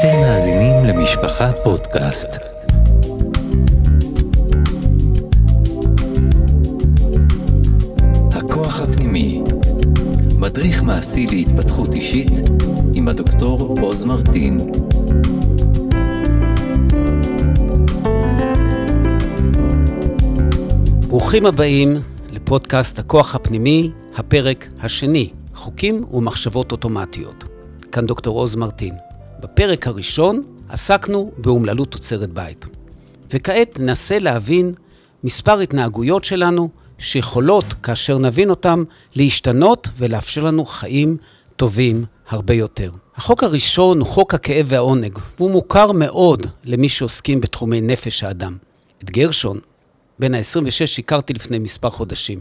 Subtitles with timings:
[0.00, 2.28] אתם מאזינים למשפחה פודקאסט.
[8.32, 9.42] הכוח הפנימי,
[10.38, 12.30] מדריך מעשי להתפתחות אישית
[12.94, 14.72] עם הדוקטור עוז מרטין.
[21.08, 21.96] ברוכים הבאים
[22.30, 27.44] לפודקאסט הכוח הפנימי, הפרק השני, חוקים ומחשבות אוטומטיות.
[27.92, 29.09] כאן דוקטור עוז מרטין.
[29.40, 32.66] בפרק הראשון עסקנו באומללות תוצרת בית.
[33.30, 34.74] וכעת ננסה להבין
[35.24, 38.82] מספר התנהגויות שלנו שיכולות, כאשר נבין אותן,
[39.16, 41.16] להשתנות ולאפשר לנו חיים
[41.56, 42.90] טובים הרבה יותר.
[43.16, 48.56] החוק הראשון הוא חוק הכאב והעונג, והוא מוכר מאוד למי שעוסקים בתחומי נפש האדם.
[49.04, 49.58] את גרשון,
[50.18, 52.40] בן ה-26, הכרתי לפני מספר חודשים.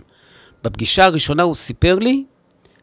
[0.64, 2.24] בפגישה הראשונה הוא סיפר לי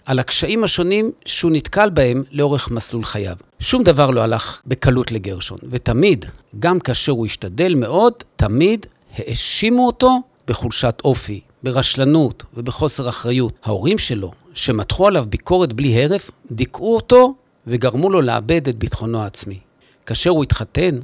[0.07, 3.37] על הקשיים השונים שהוא נתקל בהם לאורך מסלול חייו.
[3.61, 6.25] שום דבר לא הלך בקלות לגרשון, ותמיד,
[6.59, 8.87] גם כאשר הוא השתדל מאוד, תמיד
[9.17, 13.53] האשימו אותו בחולשת אופי, ברשלנות ובחוסר אחריות.
[13.65, 17.35] ההורים שלו, שמתחו עליו ביקורת בלי הרף, דיכאו אותו
[17.67, 19.59] וגרמו לו לאבד את ביטחונו העצמי.
[20.07, 20.99] כאשר הוא התחתן,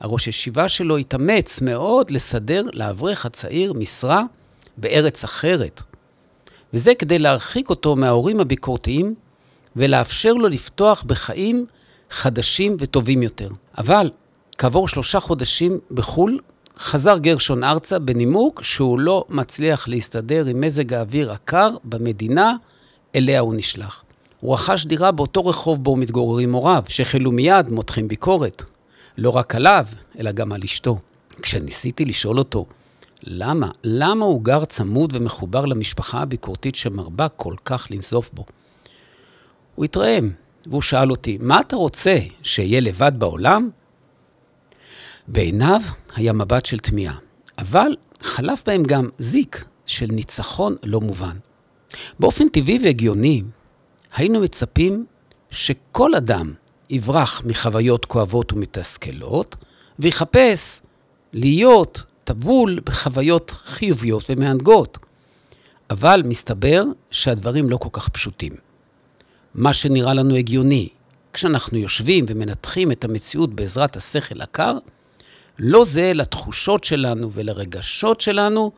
[0.00, 4.22] הראש ישיבה שלו התאמץ מאוד לסדר לאברך הצעיר משרה
[4.76, 5.82] בארץ אחרת,
[6.74, 9.14] וזה כדי להרחיק אותו מההורים הביקורתיים
[9.76, 11.66] ולאפשר לו לפתוח בחיים
[12.10, 13.48] חדשים וטובים יותר.
[13.78, 14.10] אבל
[14.58, 16.38] כעבור שלושה חודשים בחו"ל,
[16.78, 22.54] חזר גרשון ארצה בנימוק שהוא לא מצליח להסתדר עם מזג האוויר הקר במדינה
[23.14, 24.04] אליה הוא נשלח.
[24.40, 28.62] הוא רכש דירה באותו רחוב בו מתגוררים הוריו, שהחלו מיד מותחים ביקורת.
[29.18, 29.86] לא רק עליו,
[30.18, 30.98] אלא גם על אשתו.
[31.42, 32.66] כשניסיתי לשאול אותו
[33.22, 33.70] למה?
[33.84, 38.44] למה הוא גר צמוד ומחובר למשפחה הביקורתית שמרבה כל כך לנזוף בו?
[39.74, 40.30] הוא התרעם,
[40.66, 43.70] והוא שאל אותי, מה אתה רוצה, שאהיה לבד בעולם?
[45.28, 45.80] בעיניו
[46.14, 47.16] היה מבט של תמיהה,
[47.58, 51.36] אבל חלף בהם גם זיק של ניצחון לא מובן.
[52.20, 53.42] באופן טבעי והגיוני,
[54.14, 55.06] היינו מצפים
[55.50, 56.52] שכל אדם
[56.90, 59.56] יברח מחוויות כואבות ומתסכלות,
[59.98, 60.80] ויחפש
[61.32, 64.98] להיות טבול בחוויות חיוביות ומהנגות.
[65.90, 68.52] אבל מסתבר שהדברים לא כל כך פשוטים.
[69.54, 70.88] מה שנראה לנו הגיוני,
[71.32, 74.78] כשאנחנו יושבים ומנתחים את המציאות בעזרת השכל הקר,
[75.58, 78.72] לא זה לתחושות שלנו ולרגשות שלנו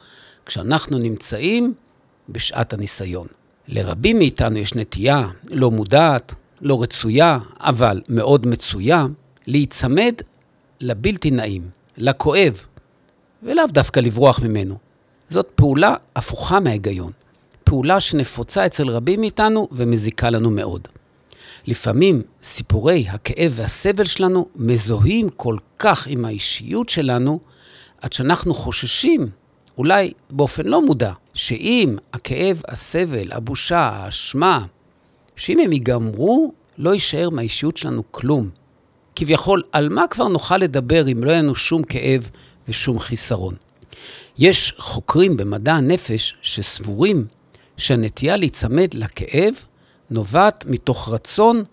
[0.47, 1.75] כשאנחנו נמצאים
[2.29, 3.27] בשעת הניסיון.
[3.69, 9.07] לרבים מאיתנו יש נטייה לא מודעת, לא רצויה, אבל מאוד מצויה,
[9.47, 10.15] להיצמד
[10.81, 12.65] לבלתי נעים, לכואב,
[13.43, 14.79] ולאו דווקא לברוח ממנו.
[15.29, 17.13] זאת פעולה הפוכה מההיגיון.
[17.65, 20.89] פעולה שנפוצה אצל רבים מאיתנו ומזיקה לנו מאוד.
[21.67, 27.41] לפעמים סיפורי הכאב והסבל שלנו מזוהים כל כך עם האישיות שלנו,
[28.01, 29.29] עד שאנחנו חוששים,
[29.79, 34.65] אולי באופן לא מודע, שאם הכאב, הסבל, הבושה, האשמה,
[35.37, 38.51] שאם הם ייגמרו, לא יישאר מהאישיות שלנו כלום.
[39.17, 42.31] כביכול, על מה כבר נוכל לדבר אם לא יהיה לנו שום כאב
[42.73, 43.55] ושום חיסרון?
[44.39, 47.27] יש חוקרים במדע הנפש שסבורים
[47.77, 49.55] שהנטייה להיצמד לכאב
[50.11, 51.65] נובעת מתוך רצון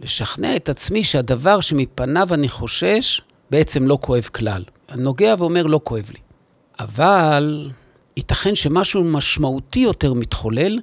[0.00, 3.20] לשכנע את עצמי שהדבר שמפניו אני חושש
[3.50, 4.64] בעצם לא כואב כלל.
[4.88, 6.20] אני נוגע ואומר, לא כואב לי.
[6.80, 7.70] אבל
[8.16, 10.78] ייתכן שמשהו משמעותי יותר מתחולל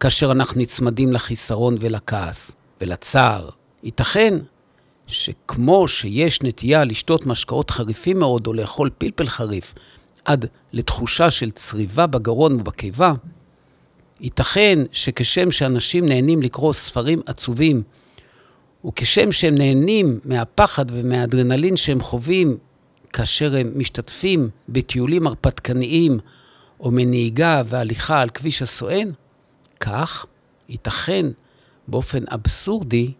[0.00, 3.50] כאשר אנחנו נצמדים לחיסרון ולכעס ולצער.
[3.82, 4.38] ייתכן
[5.06, 9.74] שכמו שיש נטייה לשתות משקאות חריפים מאוד או לאכול פלפל חריף
[10.24, 13.12] עד לתחושה של צריבה בגרון ובקיבה,
[14.20, 17.82] ייתכן שכשם שאנשים נהנים לקרוא ספרים עצובים,
[18.86, 22.56] וכשם שהם נהנים מהפחד ומהאדרנלין שהם חווים
[23.12, 26.18] כאשר הם משתתפים בטיולים הרפתקניים
[26.80, 29.08] או מנהיגה והליכה על כביש הסואן,
[29.80, 30.26] כך
[30.68, 31.26] ייתכן
[31.88, 33.12] באופן אבסורדי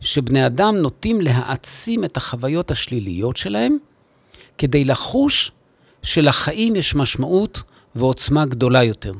[0.00, 3.76] שבני אדם נוטים להעצים את החוויות השליליות שלהם
[4.58, 5.52] כדי לחוש
[6.02, 7.62] שלחיים יש משמעות
[7.94, 9.12] ועוצמה גדולה יותר.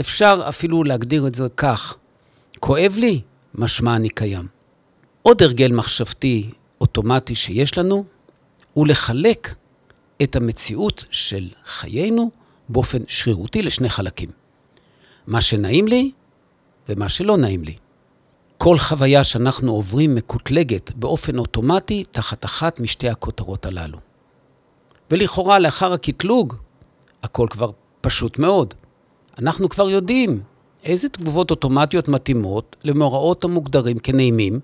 [0.00, 1.96] אפשר אפילו להגדיר את זה כך,
[2.60, 3.20] כואב לי,
[3.54, 4.46] משמע אני קיים.
[5.22, 6.50] עוד הרגל מחשבתי
[6.80, 8.04] אוטומטי שיש לנו,
[8.72, 9.54] הוא לחלק
[10.22, 12.30] את המציאות של חיינו
[12.68, 14.30] באופן שרירותי לשני חלקים.
[15.26, 16.10] מה שנעים לי
[16.88, 17.74] ומה שלא נעים לי.
[18.62, 23.98] כל חוויה שאנחנו עוברים מקוטלגת באופן אוטומטי תחת אחת משתי הכותרות הללו.
[25.10, 26.54] ולכאורה, לאחר הקטלוג,
[27.22, 27.70] הכל כבר
[28.00, 28.74] פשוט מאוד.
[29.38, 30.40] אנחנו כבר יודעים
[30.84, 34.60] איזה תגובות אוטומטיות מתאימות למאורעות המוגדרים כנעימים,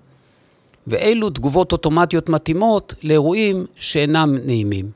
[0.87, 4.91] ואילו תגובות אוטומטיות מתאימות לאירועים שאינם נעימים.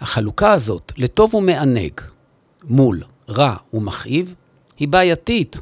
[0.00, 1.92] החלוקה הזאת לטוב ומענג
[2.64, 4.34] מול רע ומכאיב
[4.78, 5.60] היא בעייתית.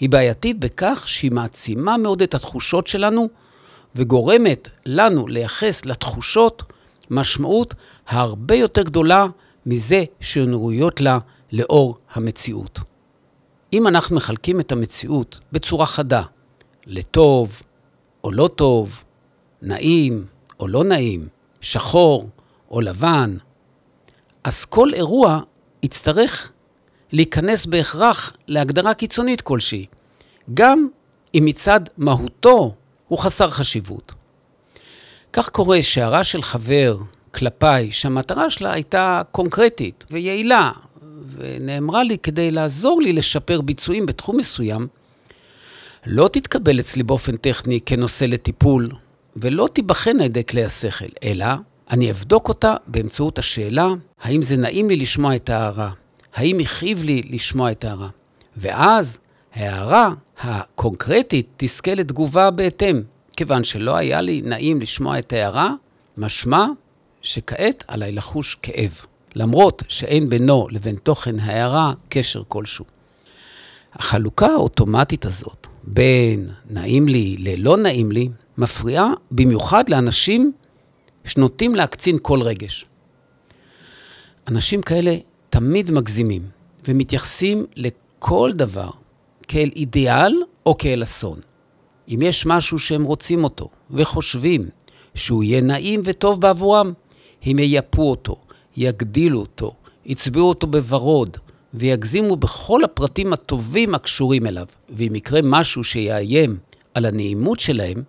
[0.00, 3.28] היא בעייתית בכך שהיא מעצימה מאוד את התחושות שלנו
[3.94, 6.62] וגורמת לנו לייחס לתחושות
[7.10, 7.74] משמעות
[8.08, 9.26] הרבה יותר גדולה
[9.66, 11.18] מזה שהן ראויות לה
[11.52, 12.80] לאור המציאות.
[13.72, 16.22] אם אנחנו מחלקים את המציאות בצורה חדה,
[16.86, 17.62] לטוב
[18.24, 19.02] או לא טוב,
[19.62, 20.26] נעים
[20.60, 21.28] או לא נעים,
[21.60, 22.28] שחור
[22.70, 23.36] או לבן,
[24.44, 25.40] אז כל אירוע
[25.82, 26.52] יצטרך
[27.12, 29.86] להיכנס בהכרח להגדרה קיצונית כלשהי,
[30.54, 30.88] גם
[31.34, 32.74] אם מצד מהותו
[33.08, 34.12] הוא חסר חשיבות.
[35.32, 36.96] כך קורה שהערה של חבר
[37.34, 40.72] כלפיי, שהמטרה שלה הייתה קונקרטית ויעילה,
[41.32, 44.86] ונאמרה לי כדי לעזור לי לשפר ביצועים בתחום מסוים,
[46.06, 48.88] לא תתקבל אצלי באופן טכני כנושא לטיפול,
[49.36, 51.46] ולא תיבחן על ידי כלי השכל, אלא
[51.90, 53.88] אני אבדוק אותה באמצעות השאלה,
[54.22, 55.90] האם זה נעים לי לשמוע את ההערה?
[56.34, 58.08] האם הכאיב לי לשמוע את ההערה?
[58.56, 59.18] ואז
[59.54, 60.10] ההערה
[60.40, 63.02] הקונקרטית תזכה לתגובה בהתאם.
[63.36, 65.72] כיוון שלא היה לי נעים לשמוע את ההערה,
[66.16, 66.66] משמע
[67.22, 69.00] שכעת עליי לחוש כאב,
[69.34, 72.84] למרות שאין בינו לבין תוכן ההערה קשר כלשהו.
[73.92, 78.28] החלוקה האוטומטית הזאת בין נעים לי ללא נעים לי,
[78.58, 80.52] מפריעה במיוחד לאנשים
[81.24, 82.84] שנוטים להקצין כל רגש.
[84.48, 85.16] אנשים כאלה
[85.50, 86.42] תמיד מגזימים
[86.88, 88.90] ומתייחסים לכל דבר
[89.48, 91.40] כאל אידיאל או כאל אסון.
[92.08, 94.68] אם יש משהו שהם רוצים אותו וחושבים
[95.14, 96.92] שהוא יהיה נעים וטוב בעבורם,
[97.42, 98.36] הם ייפו אותו,
[98.76, 99.74] יגדילו אותו,
[100.06, 101.36] יצבעו אותו בוורוד
[101.74, 104.66] ויגזימו בכל הפרטים הטובים הקשורים אליו.
[104.90, 106.58] ואם יקרה משהו שיאיים
[106.94, 108.02] על הנעימות שלהם,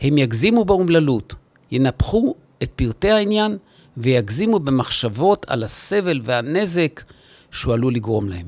[0.00, 1.34] הם יגזימו באומללות,
[1.72, 3.58] ינפחו את פרטי העניין
[3.96, 7.02] ויגזימו במחשבות על הסבל והנזק
[7.50, 8.46] שהוא עלול לגרום להם.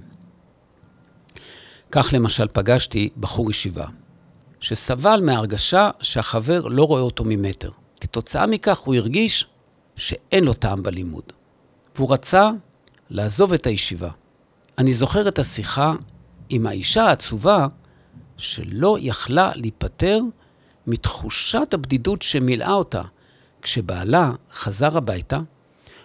[1.93, 3.87] כך למשל פגשתי בחור ישיבה,
[4.61, 7.71] שסבל מהרגשה שהחבר לא רואה אותו ממטר.
[8.01, 9.47] כתוצאה מכך הוא הרגיש
[9.97, 11.25] שאין לו טעם בלימוד,
[11.97, 12.51] והוא רצה
[13.11, 14.11] לעזוב את הישיבה.
[14.79, 15.93] אני זוכר את השיחה
[16.49, 17.67] עם האישה העצובה
[18.37, 20.21] שלא יכלה להיפטר
[20.87, 23.03] מתחושת הבדידות שמילאה אותה
[23.65, 25.39] כשבעלה חזר הביתה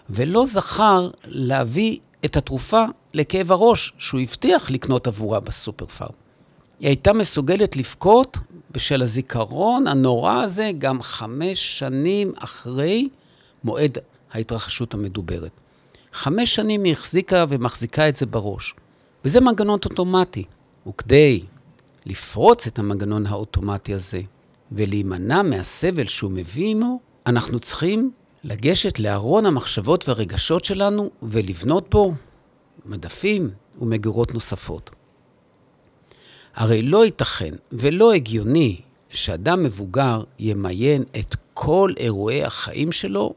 [0.10, 6.10] ולא זכר להביא את התרופה לכאב הראש שהוא הבטיח לקנות עבורה בסופר פארם.
[6.80, 8.38] היא הייתה מסוגלת לבכות
[8.72, 13.10] בשל הזיכרון הנורא הזה גם חמש שנים אחרי
[13.64, 13.98] מועד
[14.32, 15.52] ההתרחשות המדוברת.
[16.14, 18.74] חמש שנים היא החזיקה ומחזיקה את זה בראש.
[19.26, 20.44] וזה מנגנון אוטומטי.
[20.88, 21.42] וכדי
[22.06, 24.22] לפרוץ את המנגנון האוטומטי הזה
[24.72, 28.12] ולהימנע מהסבל שהוא מביא עמו, אנחנו צריכים
[28.44, 32.14] לגשת לארון המחשבות והרגשות שלנו ולבנות בו
[32.86, 33.50] מדפים
[33.82, 34.90] ומגירות נוספות.
[36.56, 43.34] הרי לא ייתכן ולא הגיוני שאדם מבוגר ימיין את כל אירועי החיים שלו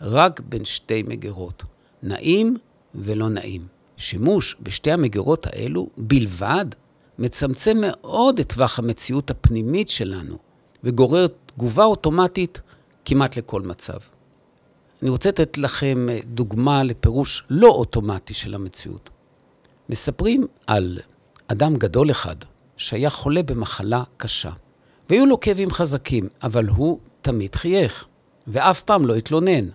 [0.00, 1.62] רק בין שתי מגירות,
[2.02, 2.56] נעים
[2.94, 3.66] ולא נעים.
[3.96, 6.66] שימוש בשתי המגירות האלו בלבד
[7.18, 10.38] מצמצם מאוד את טווח המציאות הפנימית שלנו
[10.84, 12.60] וגורר תגובה אוטומטית
[13.04, 13.98] כמעט לכל מצב.
[15.02, 19.10] אני רוצה לתת לכם דוגמה לפירוש לא אוטומטי של המציאות.
[19.88, 20.98] מספרים על
[21.48, 22.36] אדם גדול אחד
[22.76, 24.50] שהיה חולה במחלה קשה,
[25.10, 28.04] והיו לו כאבים חזקים, אבל הוא תמיד חייך,
[28.46, 29.68] ואף פעם לא התלונן.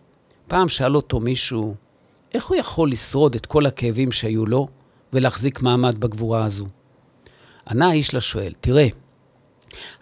[0.48, 1.76] פעם שאל אותו מישהו,
[2.34, 4.68] איך הוא יכול לשרוד את כל הכאבים שהיו לו
[5.14, 6.66] ולהחזיק מעמד בגבורה הזו?
[7.70, 8.88] ענה האיש לשואל, תראה,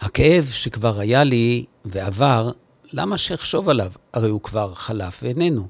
[0.00, 2.50] הכאב שכבר היה לי ועבר,
[2.92, 3.92] למה שאחשוב עליו?
[4.12, 5.68] הרי הוא כבר חלף ואיננו.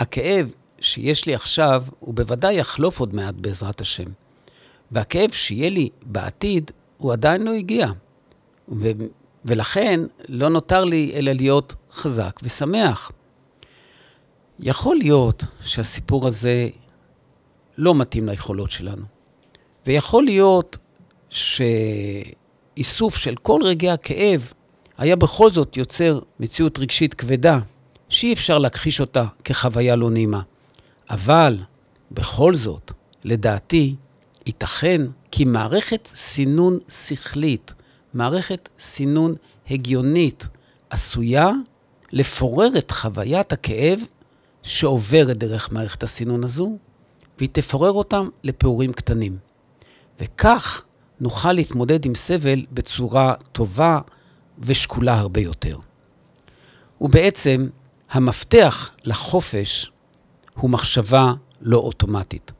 [0.00, 4.10] הכאב שיש לי עכשיו, הוא בוודאי יחלוף עוד מעט בעזרת השם.
[4.92, 7.88] והכאב שיהיה לי בעתיד, הוא עדיין לא הגיע.
[8.68, 8.90] ו-
[9.44, 13.12] ולכן לא נותר לי אלא להיות חזק ושמח.
[14.60, 16.68] יכול להיות שהסיפור הזה
[17.78, 19.04] לא מתאים ליכולות שלנו,
[19.86, 20.76] ויכול להיות
[21.30, 24.52] שאיסוף של כל רגעי הכאב
[25.00, 27.58] היה בכל זאת יוצר מציאות רגשית כבדה,
[28.08, 30.42] שאי אפשר להכחיש אותה כחוויה לא נעימה.
[31.10, 31.58] אבל
[32.10, 32.92] בכל זאת,
[33.24, 33.94] לדעתי,
[34.46, 37.72] ייתכן כי מערכת סינון שכלית,
[38.14, 39.34] מערכת סינון
[39.70, 40.46] הגיונית,
[40.90, 41.50] עשויה
[42.12, 44.00] לפורר את חוויית הכאב
[44.62, 46.78] שעוברת דרך מערכת הסינון הזו,
[47.38, 49.36] והיא תפורר אותם לפעורים קטנים.
[50.20, 50.82] וכך
[51.20, 53.98] נוכל להתמודד עם סבל בצורה טובה
[54.60, 55.78] ושקולה הרבה יותר.
[57.00, 57.68] ובעצם,
[58.10, 59.90] המפתח לחופש
[60.54, 62.52] הוא מחשבה לא אוטומטית.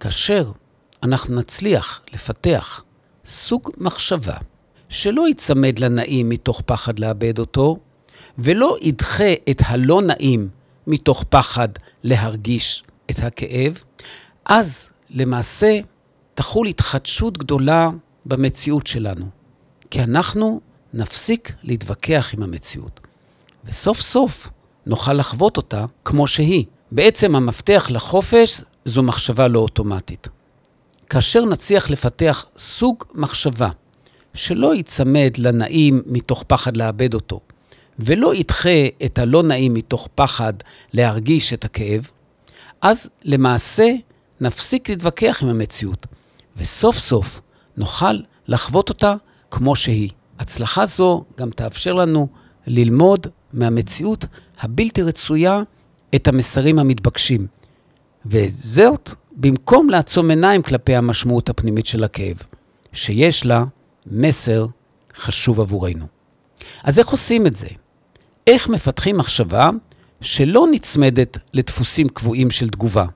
[0.00, 0.52] כאשר
[1.02, 2.84] אנחנו נצליח לפתח
[3.26, 4.36] סוג מחשבה
[4.88, 7.76] שלא ייצמד לנעים מתוך פחד לאבד אותו,
[8.38, 10.48] ולא ידחה את הלא נעים
[10.86, 11.68] מתוך פחד
[12.02, 13.84] להרגיש את הכאב,
[14.44, 15.80] אז למעשה
[16.34, 17.90] תחול התחדשות גדולה
[18.26, 19.26] במציאות שלנו.
[19.90, 20.60] כי אנחנו
[20.96, 23.00] נפסיק להתווכח עם המציאות.
[23.64, 24.48] וסוף סוף
[24.86, 26.64] נוכל לחוות אותה כמו שהיא.
[26.92, 30.28] בעצם המפתח לחופש זו מחשבה לא אוטומטית.
[31.10, 33.68] כאשר נצליח לפתח סוג מחשבה
[34.34, 37.40] שלא ייצמד לנעים מתוך פחד לאבד אותו,
[37.98, 40.52] ולא ידחה את הלא נעים מתוך פחד
[40.92, 42.10] להרגיש את הכאב,
[42.80, 43.92] אז למעשה
[44.40, 46.06] נפסיק להתווכח עם המציאות,
[46.56, 47.40] וסוף סוף
[47.76, 49.14] נוכל לחוות אותה
[49.50, 50.10] כמו שהיא.
[50.38, 52.28] הצלחה זו גם תאפשר לנו
[52.66, 54.26] ללמוד מהמציאות
[54.60, 55.60] הבלתי רצויה
[56.14, 57.46] את המסרים המתבקשים.
[58.26, 62.36] וזאת במקום לעצום עיניים כלפי המשמעות הפנימית של הכאב,
[62.92, 63.64] שיש לה
[64.06, 64.66] מסר
[65.16, 66.06] חשוב עבורנו.
[66.84, 67.68] אז איך עושים את זה?
[68.46, 69.70] איך מפתחים מחשבה
[70.20, 73.06] שלא נצמדת לדפוסים קבועים של תגובה?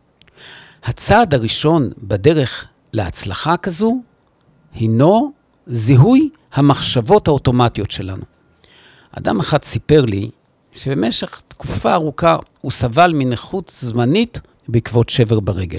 [0.84, 4.00] הצעד הראשון בדרך להצלחה כזו
[4.74, 5.32] הינו
[5.66, 8.23] זיהוי המחשבות האוטומטיות שלנו.
[9.12, 10.30] אדם אחד סיפר לי
[10.73, 15.78] שבמשך תקופה ארוכה הוא סבל מנכות זמנית בעקבות שבר ברגל.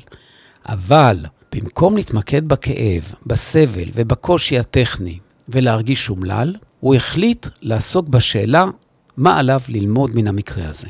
[0.66, 1.18] אבל
[1.56, 8.66] במקום להתמקד בכאב, בסבל ובקושי הטכני ולהרגיש אומלל, הוא החליט לעסוק בשאלה
[9.18, 10.88] מה עליו ללמוד מן המקרה הזה.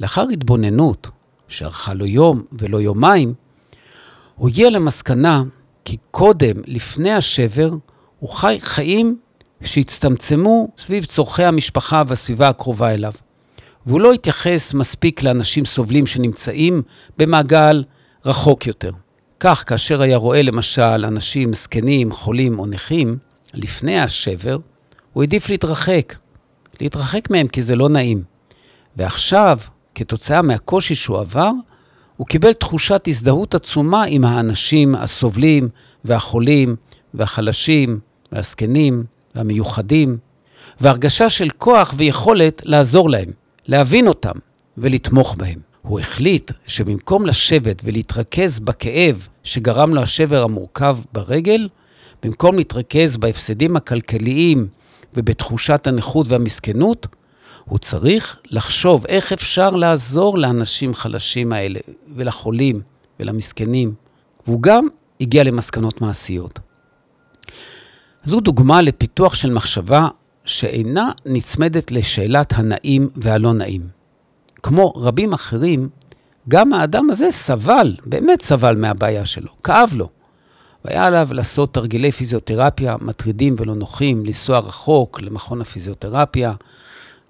[0.00, 1.08] לאחר התבוננות,
[1.48, 3.34] שארכה לו יום ולא יומיים,
[4.34, 5.42] הוא הגיע למסקנה
[5.84, 7.70] כי קודם, לפני השבר,
[8.18, 9.18] הוא חי חיים
[9.62, 13.12] שהצטמצמו סביב צורכי המשפחה והסביבה הקרובה אליו.
[13.86, 16.82] והוא לא התייחס מספיק לאנשים סובלים שנמצאים
[17.18, 17.84] במעגל
[18.24, 18.90] רחוק יותר.
[19.40, 23.18] כך, כאשר היה רואה למשל אנשים זקנים, חולים או נכים,
[23.54, 24.58] לפני השבר,
[25.12, 26.14] הוא העדיף להתרחק.
[26.80, 28.22] להתרחק מהם כי זה לא נעים.
[28.96, 29.58] ועכשיו,
[29.94, 31.50] כתוצאה מהקושי שהוא עבר,
[32.16, 35.68] הוא קיבל תחושת הזדהות עצומה עם האנשים הסובלים
[36.04, 36.76] והחולים
[37.16, 37.98] והחלשים
[38.32, 39.04] והזקנים
[39.34, 40.18] והמיוחדים,
[40.80, 43.30] והרגשה של כוח ויכולת לעזור להם,
[43.66, 44.38] להבין אותם
[44.78, 45.58] ולתמוך בהם.
[45.82, 51.68] הוא החליט שבמקום לשבת ולהתרכז בכאב שגרם לו השבר המורכב ברגל,
[52.22, 54.68] במקום להתרכז בהפסדים הכלכליים
[55.14, 57.06] ובתחושת הנכות והמסכנות,
[57.64, 61.80] הוא צריך לחשוב איך אפשר לעזור לאנשים חלשים האלה,
[62.16, 62.80] ולחולים,
[63.20, 63.94] ולמסכנים.
[64.46, 64.86] והוא גם
[65.20, 66.58] הגיע למסקנות מעשיות.
[68.24, 70.08] זו דוגמה לפיתוח של מחשבה
[70.44, 73.88] שאינה נצמדת לשאלת הנעים והלא נעים.
[74.62, 75.88] כמו רבים אחרים,
[76.48, 80.08] גם האדם הזה סבל, באמת סבל מהבעיה שלו, כאב לו.
[80.84, 86.52] והיה עליו לעשות תרגילי פיזיותרפיה מטרידים ולא נוחים, לנסוע רחוק למכון הפיזיותרפיה.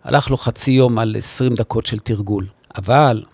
[0.05, 2.47] הלך לו חצי יום על 20 דקות של תרגול.
[2.77, 3.25] אבל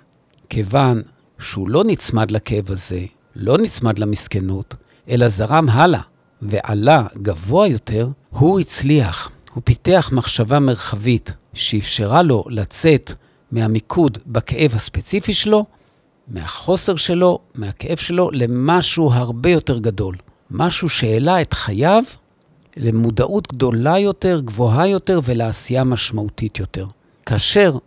[0.48, 1.02] כיוון
[1.38, 3.00] שהוא לא נצמד לכאב הזה,
[3.36, 4.74] לא נצמד למסכנות,
[5.08, 6.00] אלא זרם הלאה
[6.42, 9.30] ועלה גבוה יותר, הוא הצליח.
[9.54, 13.12] הוא פיתח מחשבה מרחבית שאפשרה לו לצאת
[13.52, 15.64] מהמיקוד בכאב הספציפי שלו,
[16.28, 20.16] מהחוסר שלו, מהכאב שלו, למשהו הרבה יותר גדול.
[20.50, 22.02] משהו שהעלה את חייו
[22.76, 26.86] למודעות גדולה יותר, גבוהה יותר ולעשייה משמעותית יותר.
[27.26, 27.78] כאשר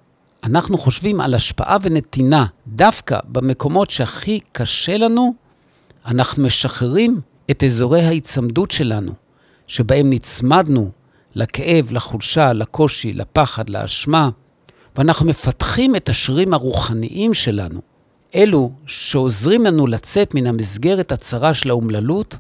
[0.44, 5.34] אנחנו חושבים על השפעה ונתינה דווקא במקומות שהכי קשה לנו,
[6.06, 7.22] אנחנו משחררים
[7.52, 9.12] את אזורי ההיצמדות שלנו,
[9.68, 10.92] שבהם נצמדנו
[11.36, 14.30] לכאב, לחולשה, לקושי, לפחד, לאשמה,
[14.96, 17.82] ואנחנו מפתחים את השרירים הרוחניים שלנו,
[18.36, 22.38] אלו שעוזרים לנו לצאת מן המסגרת הצרה של האומללות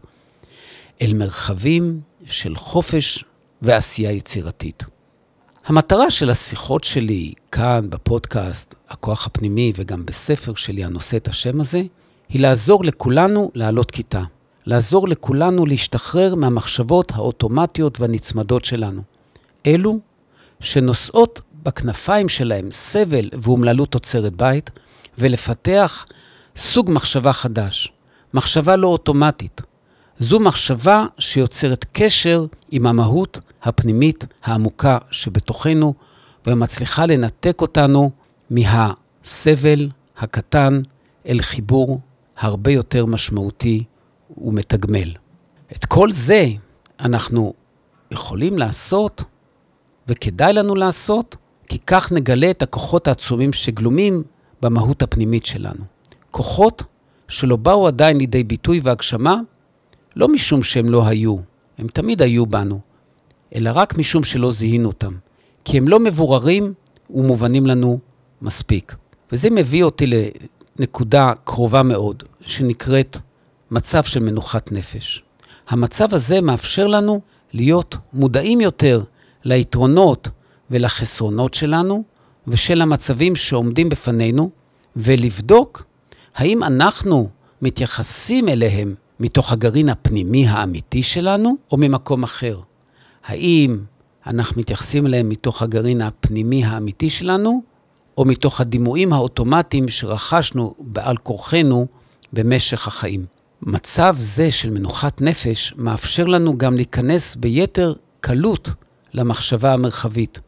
[1.02, 3.26] אל מרחבים של חופש
[3.62, 4.84] ועשייה יצירתית.
[5.66, 11.82] המטרה של השיחות שלי כאן בפודקאסט, הכוח הפנימי, וגם בספר שלי הנושא את השם הזה,
[12.30, 14.24] היא לעזור לכולנו לעלות כיתה.
[14.66, 19.02] לעזור לכולנו להשתחרר מהמחשבות האוטומטיות והנצמדות שלנו.
[19.66, 20.00] אלו
[20.60, 24.70] שנושאות בכנפיים שלהם סבל ואומללות תוצרת בית,
[25.18, 26.06] ולפתח
[26.58, 27.92] סוג מחשבה חדש,
[28.34, 29.62] מחשבה לא אוטומטית.
[30.20, 35.94] זו מחשבה שיוצרת קשר עם המהות הפנימית העמוקה שבתוכנו,
[36.48, 38.12] ומצליחה לנתק אותנו
[38.50, 40.82] מהסבל הקטן
[41.28, 42.00] אל חיבור
[42.38, 43.84] הרבה יותר משמעותי
[44.38, 45.14] ומתגמל.
[45.76, 46.48] את כל זה
[47.00, 47.54] אנחנו
[48.12, 49.24] יכולים לעשות,
[50.08, 51.36] וכדאי לנו לעשות,
[51.68, 54.24] כי כך נגלה את הכוחות העצומים שגלומים
[54.62, 55.84] במהות הפנימית שלנו.
[56.32, 56.84] כוחות
[57.28, 59.40] שלא באו עדיין לידי ביטוי והגשמה,
[60.16, 61.38] לא משום שהם לא היו,
[61.78, 62.80] הם תמיד היו בנו,
[63.56, 65.14] אלא רק משום שלא זיהינו אותם,
[65.66, 66.74] כי הם לא מבוררים
[67.10, 68.00] ומובנים לנו
[68.42, 68.96] מספיק.
[69.32, 70.06] וזה מביא אותי
[70.80, 73.18] לנקודה קרובה מאוד, שנקראת
[73.72, 75.24] מצב של מנוחת נפש.
[75.68, 77.22] המצב הזה מאפשר לנו
[77.54, 79.04] להיות מודעים יותר
[79.44, 80.28] ליתרונות
[80.72, 82.04] ולחסרונות שלנו
[82.48, 84.50] ושל המצבים שעומדים בפנינו,
[84.96, 85.84] ולבדוק
[86.36, 87.30] האם אנחנו
[87.62, 92.60] מתייחסים אליהם מתוך הגרעין הפנימי האמיתי שלנו, או ממקום אחר.
[93.26, 93.80] האם
[94.28, 97.62] אנחנו מתייחסים אליהם מתוך הגרעין הפנימי האמיתי שלנו,
[98.18, 101.88] או מתוך הדימויים האוטומטיים שרכשנו בעל כורחנו
[102.34, 103.35] במשך החיים.
[103.66, 108.70] מצב זה של מנוחת נפש מאפשר לנו גם להיכנס ביתר קלות
[109.14, 110.42] למחשבה המרחבית.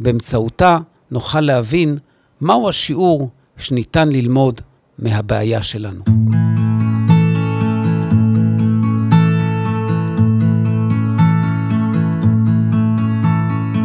[0.00, 0.78] באמצעותה
[1.10, 1.96] נוכל להבין
[2.40, 4.60] מהו השיעור שניתן ללמוד
[4.98, 6.04] מהבעיה שלנו.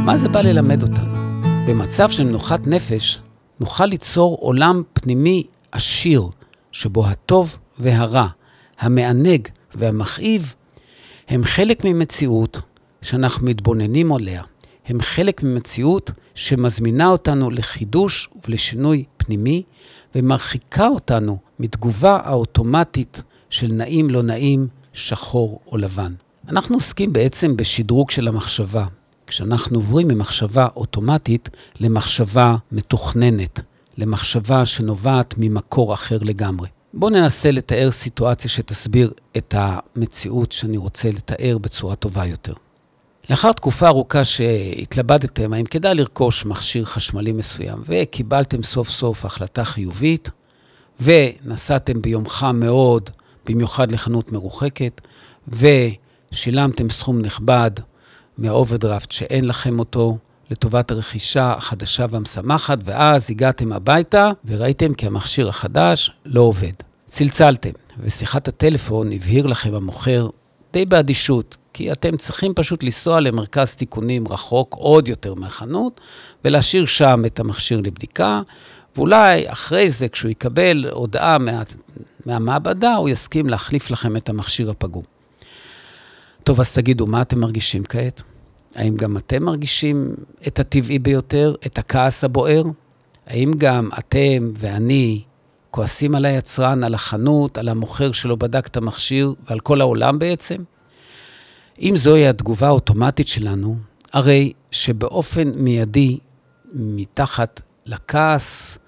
[0.05, 1.13] מה זה בא ללמד אותנו?
[1.67, 3.21] במצב של מנוחת נפש,
[3.59, 6.23] נוכל ליצור עולם פנימי עשיר,
[6.71, 8.27] שבו הטוב והרע,
[8.79, 10.53] המענג והמכאיב,
[11.27, 12.61] הם חלק ממציאות
[13.01, 14.43] שאנחנו מתבוננים עליה.
[14.85, 19.63] הם חלק ממציאות שמזמינה אותנו לחידוש ולשינוי פנימי,
[20.15, 26.13] ומרחיקה אותנו מתגובה האוטומטית של נעים לא נעים, שחור או לבן.
[26.49, 28.85] אנחנו עוסקים בעצם בשדרוג של המחשבה,
[29.27, 33.59] כשאנחנו עוברים ממחשבה אוטומטית למחשבה מתוכננת,
[33.97, 36.67] למחשבה שנובעת ממקור אחר לגמרי.
[36.93, 42.53] בואו ננסה לתאר סיטואציה שתסביר את המציאות שאני רוצה לתאר בצורה טובה יותר.
[43.29, 50.29] לאחר תקופה ארוכה שהתלבטתם האם כדאי לרכוש מכשיר חשמלי מסוים, וקיבלתם סוף סוף החלטה חיובית,
[50.99, 53.09] ונסעתם ביום חם מאוד,
[53.45, 55.01] במיוחד לחנות מרוחקת,
[55.47, 57.71] ושילמתם סכום נכבד
[58.37, 60.17] מהאוברדרפט שאין לכם אותו,
[60.51, 66.73] לטובת הרכישה החדשה והמשמחת, ואז הגעתם הביתה וראיתם כי המכשיר החדש לא עובד.
[67.05, 70.29] צלצלתם, ובשיחת הטלפון הבהיר לכם המוכר
[70.73, 76.01] די באדישות, כי אתם צריכים פשוט לנסוע למרכז תיקונים רחוק עוד יותר מהחנות,
[76.45, 78.41] ולהשאיר שם את המכשיר לבדיקה,
[78.95, 81.63] ואולי אחרי זה, כשהוא יקבל הודעה מה,
[82.25, 85.03] מהמעבדה, הוא יסכים להחליף לכם את המכשיר הפגום.
[86.43, 88.23] טוב, אז תגידו, מה אתם מרגישים כעת?
[88.75, 90.15] האם גם אתם מרגישים
[90.47, 92.63] את הטבעי ביותר, את הכעס הבוער?
[93.27, 95.21] האם גם אתם ואני
[95.71, 100.63] כועסים על היצרן, על החנות, על המוכר שלא בדק את המכשיר ועל כל העולם בעצם?
[101.81, 103.77] אם זוהי התגובה האוטומטית שלנו,
[104.13, 106.17] הרי שבאופן מיידי,
[106.73, 108.79] מתחת לכעס,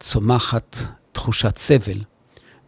[0.00, 0.76] צומחת
[1.12, 1.98] תחושת סבל,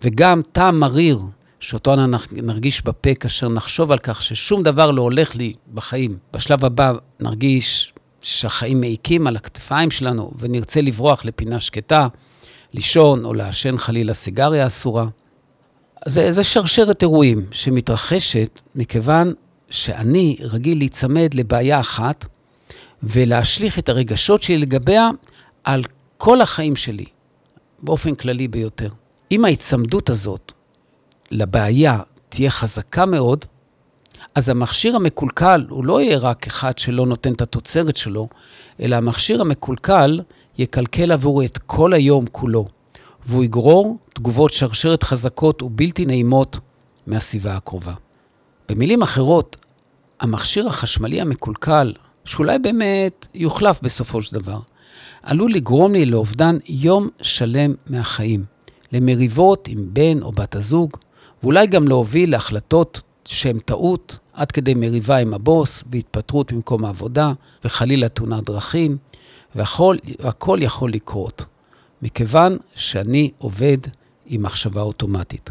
[0.02, 1.18] וגם טעם מריר
[1.64, 1.94] שאותו
[2.32, 6.18] נרגיש בפה כאשר נחשוב על כך ששום דבר לא הולך לי בחיים.
[6.32, 12.08] בשלב הבא נרגיש שהחיים מעיקים על הכתפיים שלנו ונרצה לברוח לפינה שקטה,
[12.72, 15.06] לישון או לעשן חלילה סיגריה אסורה.
[16.06, 19.32] זה, זה שרשרת אירועים שמתרחשת מכיוון
[19.70, 22.26] שאני רגיל להיצמד לבעיה אחת
[23.02, 25.10] ולהשליך את הרגשות שלי לגביה
[25.64, 25.82] על
[26.16, 27.06] כל החיים שלי,
[27.82, 28.88] באופן כללי ביותר.
[29.30, 30.52] אם ההיצמדות הזאת
[31.34, 33.44] לבעיה תהיה חזקה מאוד,
[34.34, 38.28] אז המכשיר המקולקל הוא לא יהיה רק אחד שלא נותן את התוצרת שלו,
[38.80, 40.20] אלא המכשיר המקולקל
[40.58, 42.64] יקלקל עבורו את כל היום כולו,
[43.26, 46.58] והוא יגרור תגובות שרשרת חזקות ובלתי נעימות
[47.06, 47.92] מהסביבה הקרובה.
[48.68, 49.56] במילים אחרות,
[50.20, 51.92] המכשיר החשמלי המקולקל,
[52.24, 54.58] שאולי באמת יוחלף בסופו של דבר,
[55.22, 58.44] עלול לגרום לי לאובדן יום שלם מהחיים,
[58.92, 60.90] למריבות עם בן או בת הזוג,
[61.44, 67.32] ואולי גם להוביל להחלטות שהן טעות, עד כדי מריבה עם הבוס והתפטרות ממקום העבודה,
[67.64, 68.96] וחלילה תאונת דרכים,
[69.54, 71.44] והכל יכול לקרות,
[72.02, 73.78] מכיוון שאני עובד
[74.26, 75.50] עם מחשבה אוטומטית.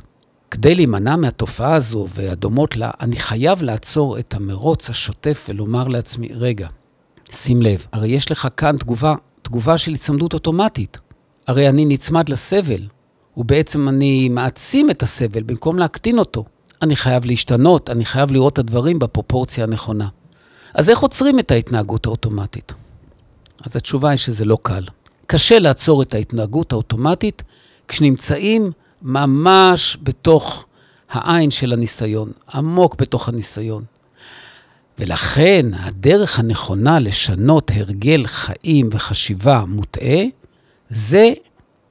[0.51, 6.67] כדי להימנע מהתופעה הזו והדומות לה, אני חייב לעצור את המרוץ השוטף ולומר לעצמי, רגע,
[7.31, 10.97] שים לב, הרי יש לך כאן תגובה, תגובה של הצמדות אוטומטית.
[11.47, 12.87] הרי אני נצמד לסבל,
[13.37, 16.45] ובעצם אני מעצים את הסבל במקום להקטין אותו.
[16.81, 20.07] אני חייב להשתנות, אני חייב לראות את הדברים בפרופורציה הנכונה.
[20.73, 22.73] אז איך עוצרים את ההתנהגות האוטומטית?
[23.65, 24.83] אז התשובה היא שזה לא קל.
[25.27, 27.43] קשה לעצור את ההתנהגות האוטומטית
[27.87, 30.65] כשנמצאים ממש בתוך
[31.09, 33.83] העין של הניסיון, עמוק בתוך הניסיון.
[34.99, 40.23] ולכן הדרך הנכונה לשנות הרגל חיים וחשיבה מוטעה,
[40.89, 41.33] זה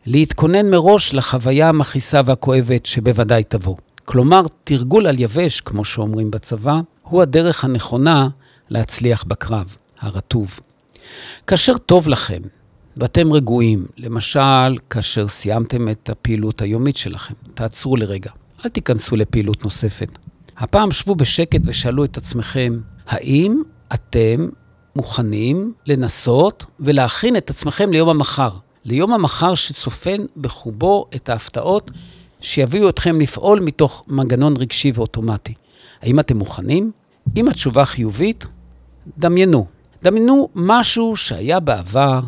[0.06, 3.76] להתכונן מראש לחוויה המכעיסה והכואבת שבוודאי תבוא.
[4.04, 8.28] כלומר, תרגול על יבש, כמו שאומרים בצבא, הוא הדרך הנכונה
[8.70, 10.60] להצליח בקרב, הרטוב.
[11.46, 12.40] כאשר טוב לכם
[12.96, 18.30] ואתם רגועים, למשל, כאשר סיימתם את הפעילות היומית שלכם, תעצרו לרגע,
[18.64, 20.18] אל תיכנסו לפעילות נוספת.
[20.56, 23.62] הפעם שבו בשקט ושאלו את עצמכם, האם
[23.94, 24.48] אתם
[24.96, 28.50] מוכנים לנסות ולהכין את עצמכם ליום המחר?
[28.84, 31.90] ליום המחר שצופן בחובו את ההפתעות
[32.40, 35.54] שיביאו אתכם לפעול מתוך מנגנון רגשי ואוטומטי.
[36.02, 36.90] האם אתם מוכנים?
[37.36, 38.46] אם התשובה חיובית,
[39.18, 39.66] דמיינו.
[40.02, 42.20] דמיינו משהו שהיה בעבר,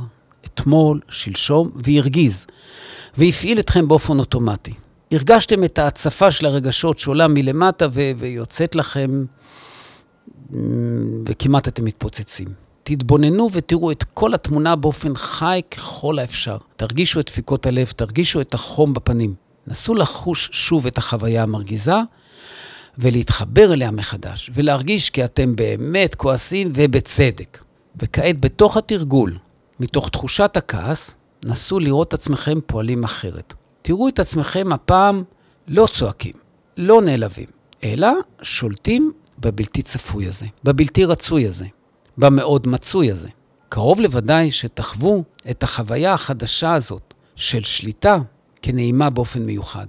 [0.47, 2.47] אתמול, שלשום, והרגיז,
[3.17, 4.75] והפעיל אתכם באופן אוטומטי.
[5.13, 9.25] הרגשתם את ההצפה של הרגשות שעולה מלמטה ו- ויוצאת לכם,
[11.27, 12.64] וכמעט אתם מתפוצצים.
[12.85, 16.57] תתבוננו ותראו את כל התמונה באופן חי ככל האפשר.
[16.77, 19.35] תרגישו את דפיקות הלב, תרגישו את החום בפנים.
[19.67, 21.97] נסו לחוש שוב את החוויה המרגיזה
[22.99, 27.65] ולהתחבר אליה מחדש, ולהרגיש כי אתם באמת כועסים ובצדק.
[27.97, 29.39] וכעת, בתוך התרגול,
[29.81, 33.55] מתוך תחושת הכעס, נסו לראות את עצמכם פועלים אחרת.
[33.83, 35.23] תראו את עצמכם הפעם
[35.69, 36.33] לא צועקים,
[36.77, 37.47] לא נעלבים,
[37.85, 38.09] אלא
[38.43, 41.67] שולטים בבלתי צפוי הזה, בבלתי רצוי הזה,
[42.19, 43.29] במאוד מצוי הזה.
[43.69, 48.19] קרוב לוודאי שתחוו את החוויה החדשה הזאת של שליטה
[48.63, 49.87] כנעימה באופן מיוחד.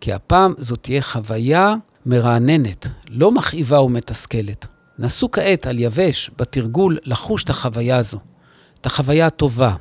[0.00, 1.74] כי הפעם זאת תהיה חוויה
[2.06, 4.66] מרעננת, לא מכאיבה ומתסכלת.
[4.98, 8.18] נסו כעת על יבש, בתרגול, לחוש את החוויה הזו,
[8.80, 9.74] את החוויה הטובה.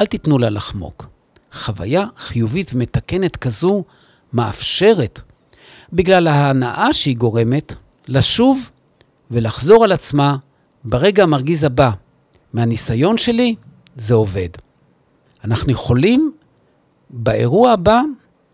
[0.00, 1.06] אל תיתנו לה לחמוק.
[1.52, 3.84] חוויה חיובית ומתקנת כזו
[4.32, 5.20] מאפשרת,
[5.92, 7.74] בגלל ההנאה שהיא גורמת,
[8.08, 8.70] לשוב
[9.30, 10.36] ולחזור על עצמה
[10.88, 11.90] ברגע המרגיז הבא.
[12.52, 13.54] מהניסיון שלי,
[13.96, 14.48] זה עובד.
[15.44, 16.32] אנחנו יכולים
[17.10, 18.00] באירוע הבא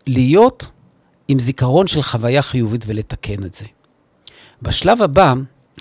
[0.07, 0.69] להיות
[1.27, 3.65] עם זיכרון של חוויה חיובית ולתקן את זה.
[4.61, 5.33] בשלב הבא,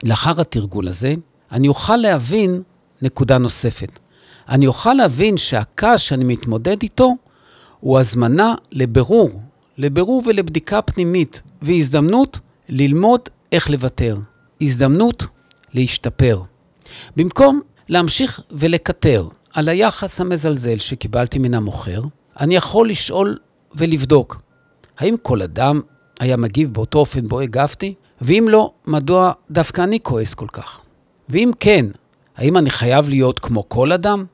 [0.02, 1.14] לאחר התרגול הזה,
[1.52, 2.62] אני אוכל להבין
[3.02, 3.98] נקודה נוספת.
[4.48, 7.14] אני אוכל להבין שהכעס שאני מתמודד איתו
[7.80, 9.40] הוא הזמנה לבירור,
[9.78, 12.38] לבירור ולבדיקה פנימית, והזדמנות
[12.68, 13.20] ללמוד
[13.52, 14.18] איך לוותר.
[14.60, 15.26] הזדמנות
[15.74, 16.42] להשתפר.
[17.16, 22.02] במקום להמשיך ולקטר על היחס המזלזל שקיבלתי מן המוכר,
[22.40, 23.38] אני יכול לשאול
[23.74, 24.42] ולבדוק,
[24.98, 25.80] האם כל אדם
[26.20, 27.94] היה מגיב באותו אופן בו הגבתי?
[28.20, 30.80] ואם לא, מדוע דווקא אני כועס כל כך?
[31.28, 31.86] ואם כן,
[32.36, 34.24] האם אני חייב להיות כמו כל אדם?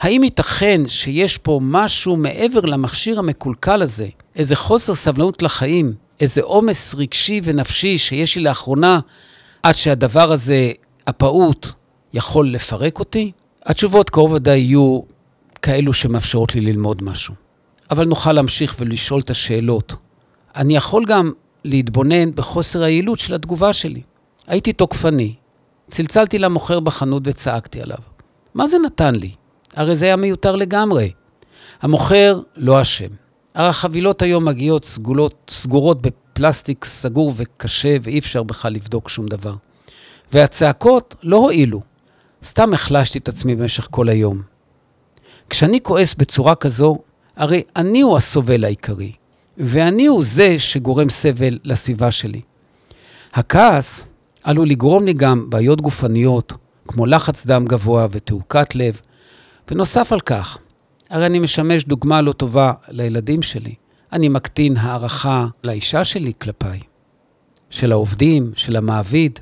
[0.00, 6.94] האם ייתכן שיש פה משהו מעבר למכשיר המקולקל הזה, איזה חוסר סבלנות לחיים, איזה עומס
[6.94, 9.00] רגשי ונפשי שיש לי לאחרונה,
[9.64, 10.72] עד שהדבר הזה,
[11.06, 11.66] הפעוט,
[12.12, 13.32] יכול לפרק אותי?
[13.66, 15.00] התשובות קרוב ודאי יהיו
[15.62, 17.34] כאלו שמאפשרות לי ללמוד משהו.
[17.90, 19.94] אבל נוכל להמשיך ולשאול את השאלות.
[20.56, 21.32] אני יכול גם
[21.64, 24.02] להתבונן בחוסר היעילות של התגובה שלי.
[24.46, 25.34] הייתי תוקפני,
[25.90, 27.98] צלצלתי למוכר בחנות וצעקתי עליו.
[28.54, 29.30] מה זה נתן לי?
[29.76, 31.12] הרי זה היה מיותר לגמרי.
[31.82, 33.10] המוכר לא אשם.
[33.54, 36.02] החבילות היום מגיעות סגולות, סגורות
[36.34, 39.54] בפלסטיק סגור וקשה, ואי אפשר בכלל לבדוק שום דבר.
[40.32, 41.80] והצעקות לא הועילו.
[42.44, 44.42] סתם החלשתי את עצמי במשך כל היום.
[45.50, 46.98] כשאני כועס בצורה כזו,
[47.36, 49.12] הרי אני הוא הסובל העיקרי,
[49.58, 52.40] ואני הוא זה שגורם סבל לסביבה שלי.
[53.34, 54.04] הכעס
[54.42, 56.52] עלול לגרום לי גם בעיות גופניות,
[56.88, 59.00] כמו לחץ דם גבוה ותעוקת לב,
[59.70, 60.58] ונוסף על כך,
[61.10, 63.74] הרי אני משמש דוגמה לא טובה לילדים שלי.
[64.14, 66.80] אני מקטין הערכה לאישה שלי כלפיי,
[67.70, 69.38] של העובדים, של המעביד.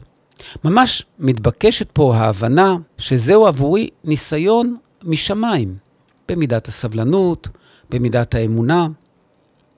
[0.64, 5.76] ממש מתבקשת פה ההבנה שזהו עבורי ניסיון משמיים,
[6.28, 7.48] במידת הסבלנות,
[7.90, 8.86] במידת האמונה.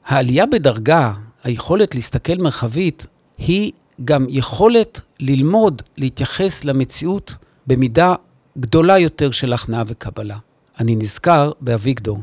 [0.06, 1.12] העלייה בדרגה,
[1.44, 3.06] היכולת להסתכל מרחבית,
[3.38, 3.72] היא
[4.04, 7.34] גם יכולת ללמוד להתייחס למציאות
[7.66, 8.14] במידה
[8.58, 10.38] גדולה יותר של הכנעה וקבלה.
[10.80, 12.18] אני נזכר באביגדור.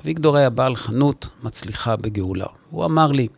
[0.00, 2.46] אביגדור היה בעל חנות מצליחה בגאולה.
[2.70, 3.28] הוא אמר לי,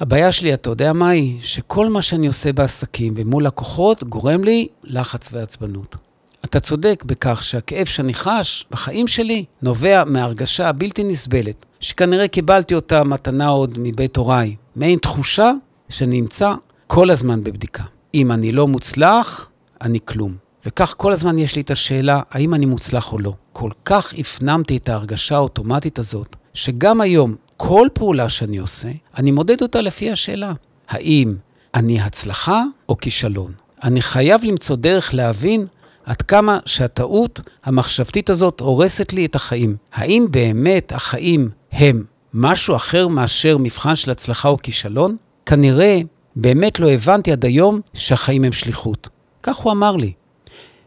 [0.00, 1.38] הבעיה שלי, אתה יודע מה היא?
[1.42, 5.96] שכל מה שאני עושה בעסקים ומול לקוחות גורם לי לחץ ועצבנות.
[6.44, 13.04] אתה צודק בכך שהכאב שאני חש בחיים שלי נובע מהרגשה הבלתי נסבלת, שכנראה קיבלתי אותה
[13.04, 14.56] מתנה עוד מבית הוריי.
[14.76, 15.52] מעין תחושה
[15.88, 16.54] שאני נמצא
[16.86, 17.82] כל הזמן בבדיקה.
[18.14, 19.50] אם אני לא מוצלח,
[19.80, 20.45] אני כלום.
[20.66, 23.32] וכך כל הזמן יש לי את השאלה, האם אני מוצלח או לא.
[23.52, 29.62] כל כך הפנמתי את ההרגשה האוטומטית הזאת, שגם היום, כל פעולה שאני עושה, אני מודד
[29.62, 30.52] אותה לפי השאלה,
[30.88, 31.34] האם
[31.74, 33.52] אני הצלחה או כישלון?
[33.84, 35.66] אני חייב למצוא דרך להבין
[36.04, 39.76] עד כמה שהטעות המחשבתית הזאת הורסת לי את החיים.
[39.92, 45.16] האם באמת החיים הם משהו אחר מאשר מבחן של הצלחה או כישלון?
[45.46, 46.00] כנראה
[46.36, 49.08] באמת לא הבנתי עד היום שהחיים הם שליחות.
[49.42, 50.12] כך הוא אמר לי.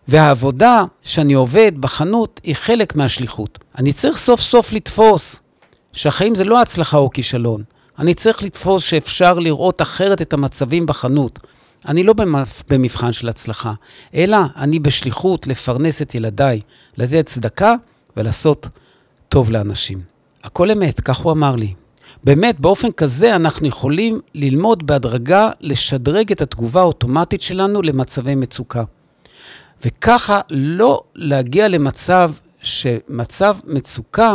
[0.09, 3.59] והעבודה שאני עובד בחנות היא חלק מהשליחות.
[3.77, 5.39] אני צריך סוף סוף לתפוס
[5.93, 7.63] שהחיים זה לא הצלחה או כישלון.
[7.99, 11.39] אני צריך לתפוס שאפשר לראות אחרת את המצבים בחנות.
[11.87, 12.13] אני לא
[12.69, 13.73] במבחן של הצלחה,
[14.15, 16.61] אלא אני בשליחות לפרנס את ילדיי,
[16.97, 17.75] לתת צדקה
[18.17, 18.67] ולעשות
[19.29, 20.01] טוב לאנשים.
[20.43, 21.73] הכל אמת, כך הוא אמר לי.
[22.23, 28.83] באמת, באופן כזה אנחנו יכולים ללמוד בהדרגה לשדרג את התגובה האוטומטית שלנו למצבי מצוקה.
[29.85, 34.33] וככה לא להגיע למצב שמצב מצוקה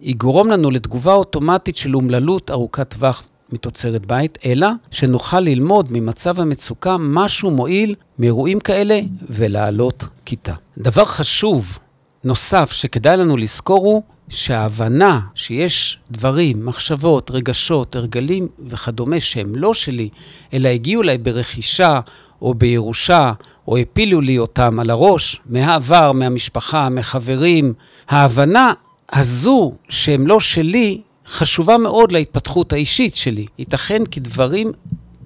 [0.00, 6.96] יגרום לנו לתגובה אוטומטית של אומללות ארוכת טווח מתוצרת בית, אלא שנוכל ללמוד ממצב המצוקה
[6.98, 10.54] משהו מועיל מאירועים כאלה ולעלות כיתה.
[10.78, 11.78] דבר חשוב
[12.24, 20.08] נוסף שכדאי לנו לזכור הוא שההבנה שיש דברים, מחשבות, רגשות, הרגלים וכדומה שהם לא שלי,
[20.52, 22.00] אלא הגיעו אליי ברכישה
[22.42, 23.32] או בירושה,
[23.68, 27.72] או הפילו לי אותם על הראש, מהעבר, מהמשפחה, מחברים,
[28.08, 28.72] ההבנה
[29.12, 33.46] הזו שהם לא שלי, חשובה מאוד להתפתחות האישית שלי.
[33.58, 34.72] ייתכן כי דברים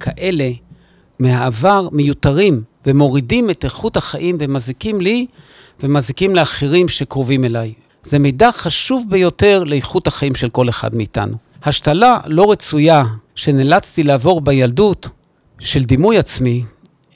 [0.00, 0.50] כאלה
[1.18, 5.26] מהעבר מיותרים ומורידים את איכות החיים ומזיקים לי
[5.82, 7.72] ומזיקים לאחרים שקרובים אליי.
[8.04, 11.36] זה מידע חשוב ביותר לאיכות החיים של כל אחד מאיתנו.
[11.64, 15.08] השתלה לא רצויה שנאלצתי לעבור בילדות
[15.60, 16.64] של דימוי עצמי,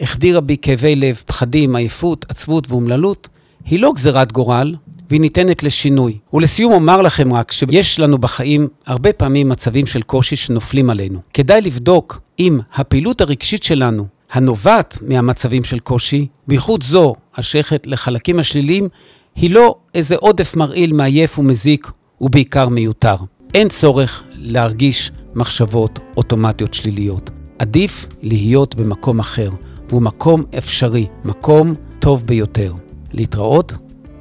[0.00, 3.28] החדירה בי כאבי לב, פחדים, עייפות, עצבות ואומללות,
[3.64, 4.74] היא לא גזירת גורל,
[5.10, 6.18] והיא ניתנת לשינוי.
[6.32, 11.20] ולסיום אומר לכם רק שיש לנו בחיים הרבה פעמים מצבים של קושי שנופלים עלינו.
[11.32, 18.88] כדאי לבדוק אם הפעילות הרגשית שלנו, הנובעת מהמצבים של קושי, בייחוד זו השייכת לחלקים השליליים,
[19.36, 23.16] היא לא איזה עודף מרעיל מעייף ומזיק, ובעיקר מיותר.
[23.54, 27.30] אין צורך להרגיש מחשבות אוטומטיות שליליות.
[27.58, 29.50] עדיף להיות במקום אחר,
[29.92, 32.74] והוא מקום אפשרי, מקום טוב ביותר.
[33.12, 33.72] להתראות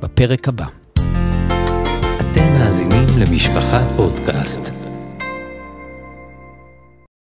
[0.01, 0.65] בפרק הבא.
[2.19, 4.90] אתם מאזינים למשפחה פודקאסט.